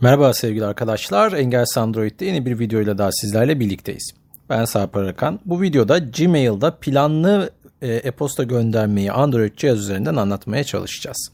Merhaba 0.00 0.34
sevgili 0.34 0.64
arkadaşlar. 0.64 1.32
Engelsiz 1.32 1.78
Android'de 1.78 2.24
yeni 2.24 2.46
bir 2.46 2.58
videoyla 2.58 2.98
daha 2.98 3.12
sizlerle 3.12 3.60
birlikteyiz. 3.60 4.14
Ben 4.48 4.64
Sarp 4.64 4.96
Arakan. 4.96 5.40
Bu 5.44 5.62
videoda 5.62 5.98
Gmail'da 5.98 6.76
planlı 6.76 7.50
e, 7.82 7.88
e-posta 7.94 8.42
göndermeyi 8.42 9.12
Android 9.12 9.56
cihaz 9.56 9.78
üzerinden 9.78 10.16
anlatmaya 10.16 10.64
çalışacağız. 10.64 11.32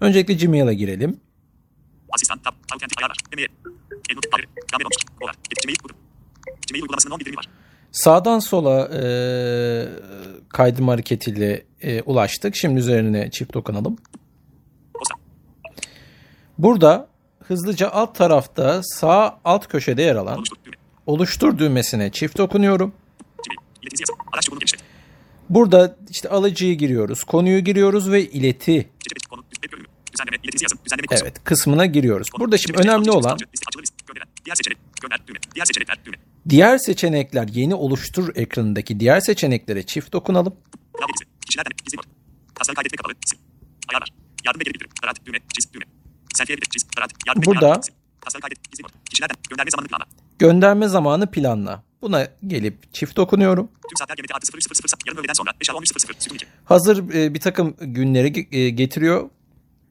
Öncelikle 0.00 0.34
Gmail'a 0.34 0.72
girelim. 0.72 1.20
Asistan, 2.10 2.38
tab, 2.38 2.52
autentik 2.72 3.02
ayarlar, 3.02 3.16
e-mail, 3.32 3.48
Endnote, 4.10 4.28
haberi, 4.32 4.46
kamera 4.72 4.86
olmuş, 4.86 5.20
dolar, 5.20 5.34
Gmail, 5.62 5.76
budur. 5.84 5.94
Gmail 6.68 6.82
uygulamasının 6.82 7.14
10 7.14 7.20
bildirimi 7.20 7.36
var. 7.36 7.48
Sağdan 7.92 8.38
sola 8.38 8.88
e, 8.88 9.02
kaydırma 10.48 10.92
hareketiyle 10.92 11.64
e, 11.82 12.02
ulaştık. 12.02 12.56
Şimdi 12.56 12.80
üzerine 12.80 13.30
çift 13.30 13.54
dokunalım. 13.54 13.96
Burada 16.58 17.15
hızlıca 17.48 17.90
alt 17.90 18.14
tarafta 18.14 18.82
sağ 18.82 19.40
alt 19.44 19.66
köşede 19.68 20.02
yer 20.02 20.16
alan 20.16 20.38
oluştur, 20.38 20.56
düğme, 20.64 20.76
oluştur 21.06 21.58
düğmesine 21.58 22.12
çift 22.12 22.38
dokunuyorum. 22.38 22.92
Burada 25.50 25.96
işte 26.10 26.28
alıcıyı 26.28 26.78
giriyoruz, 26.78 27.24
konuyu 27.24 27.64
giriyoruz 27.64 28.10
ve 28.10 28.24
ileti. 28.24 28.90
Evet 31.10 31.44
kısmına 31.44 31.86
giriyoruz. 31.86 32.28
Burada 32.38 32.58
şimdi 32.58 32.78
önemli 32.78 33.10
olan 33.10 33.38
diğer 34.44 34.54
seçenekler, 35.64 35.98
düğme, 36.06 36.16
diğer 36.48 36.78
seçenekler 36.78 37.48
yeni 37.48 37.74
oluştur 37.74 38.32
ekranındaki 38.34 39.00
diğer 39.00 39.20
seçeneklere 39.20 39.82
çift 39.82 40.12
dokunalım. 40.12 40.56
kişilerden, 41.46 41.72
gizli 41.84 41.96
not, 41.96 42.06
taslağı 42.54 42.74
kaydetme 42.74 42.96
kapalı, 42.96 43.14
ayarlar, 43.88 44.08
yardım 44.46 44.60
ve 44.60 44.64
geri 44.64 44.74
bildirim, 44.74 44.90
tarat, 45.02 45.26
düğme, 45.26 45.38
çiz, 45.54 45.72
düğme, 45.72 45.84
Burada- 47.46 47.80
gönderme 49.50 49.70
zamanını 49.70 49.88
planla, 49.88 50.06
Gönderme 50.38 50.88
zamanı 50.88 51.30
planla. 51.30 51.82
Buna 52.02 52.28
gelip 52.46 52.94
çift 52.94 53.16
dokunuyorum. 53.16 53.68
tüm 53.88 53.96
saatler 53.98 54.16
gemeti 54.16 54.34
artı 54.34 54.56
0300 54.56 54.92
yarım 55.06 55.18
öğleden 55.18 55.32
sonra 55.32 55.50
5 55.60 55.70
al 55.70 55.74
13.00 55.74 56.20
sütun 56.20 56.34
2. 56.34 56.46
Hazır 56.64 57.14
e, 57.14 57.34
bir 57.34 57.40
takım 57.40 57.76
günleri 57.80 58.56
e, 58.56 58.70
getiriyor. 58.70 59.30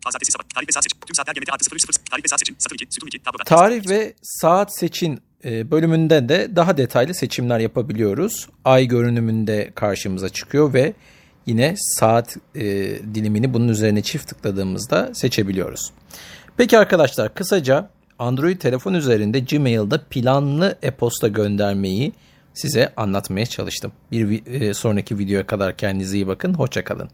Pazartesi 0.04 0.32
sabah. 0.32 0.44
Tarih 0.56 0.68
ve 0.68 0.72
saat 0.72 0.84
seçin. 0.84 1.00
Tüm 1.06 1.16
saatler 1.16 1.34
gemeti 1.34 1.52
artı 1.52 1.76
0300. 1.76 1.98
Tarih 2.12 2.24
ve 2.24 2.28
saat 2.28 2.40
seçin. 2.40 2.58
02. 2.74 2.86
Sütun 2.90 3.08
2. 3.08 3.20
Tabloda. 3.20 3.44
Tarih 3.44 3.90
ve 3.90 4.14
saat 4.24 4.80
seçin 4.80 5.20
e, 5.46 5.72
bölümünde 5.72 6.30
de 6.30 6.56
daha 6.56 6.78
detaylı 6.78 7.14
seçimler 7.14 7.60
yapabiliyoruz. 7.60 8.50
Ay 8.66 8.86
görünümünde 8.88 9.72
karşımıza 9.76 10.30
çıkıyor 10.30 10.74
ve 10.74 10.94
yine 11.46 11.74
saat 11.78 12.38
e, 12.56 12.64
dilimini 13.16 13.54
bunun 13.54 13.68
üzerine 13.68 14.02
çift 14.02 14.28
tıkladığımızda 14.28 15.14
seçebiliyoruz. 15.14 15.92
Peki 16.58 16.78
arkadaşlar 16.78 17.34
kısaca 17.34 17.90
Android 18.20 18.58
telefon 18.58 18.94
üzerinde 18.94 19.40
Gmail'da 19.40 20.04
planlı 20.10 20.78
e-posta 20.82 21.28
göndermeyi 21.28 22.14
size 22.54 22.94
anlatmaya 22.98 23.46
çalıştım. 23.46 23.92
Bir 24.12 24.46
e, 24.46 24.74
sonraki 24.74 25.20
videoya 25.20 25.48
kadar 25.48 25.78
kendinize 25.78 26.16
iyi 26.16 26.28
bakın. 26.28 26.54
Hoşçakalın. 26.54 27.10